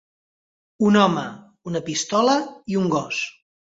[0.87, 1.25] Un home,
[1.73, 2.39] una pistola
[2.75, 3.21] i un gos.